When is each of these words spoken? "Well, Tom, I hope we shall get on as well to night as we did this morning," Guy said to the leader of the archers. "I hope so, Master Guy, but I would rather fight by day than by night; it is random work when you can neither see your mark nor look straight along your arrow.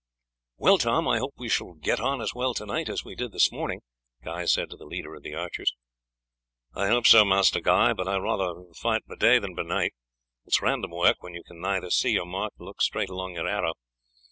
"Well, 0.57 0.79
Tom, 0.79 1.07
I 1.07 1.19
hope 1.19 1.35
we 1.37 1.47
shall 1.47 1.73
get 1.75 1.99
on 1.99 2.21
as 2.21 2.33
well 2.33 2.55
to 2.55 2.65
night 2.65 2.89
as 2.89 3.05
we 3.05 3.13
did 3.13 3.31
this 3.31 3.51
morning," 3.51 3.81
Guy 4.23 4.45
said 4.45 4.71
to 4.71 4.75
the 4.75 4.87
leader 4.87 5.13
of 5.13 5.21
the 5.21 5.35
archers. 5.35 5.75
"I 6.73 6.87
hope 6.87 7.05
so, 7.05 7.23
Master 7.23 7.59
Guy, 7.61 7.93
but 7.93 8.07
I 8.07 8.17
would 8.17 8.23
rather 8.23 8.63
fight 8.73 9.05
by 9.05 9.13
day 9.13 9.37
than 9.37 9.53
by 9.53 9.61
night; 9.61 9.93
it 10.47 10.53
is 10.55 10.59
random 10.59 10.89
work 10.89 11.17
when 11.21 11.35
you 11.35 11.43
can 11.45 11.61
neither 11.61 11.91
see 11.91 12.13
your 12.13 12.25
mark 12.25 12.53
nor 12.57 12.69
look 12.69 12.81
straight 12.81 13.11
along 13.11 13.35
your 13.35 13.47
arrow. 13.47 13.73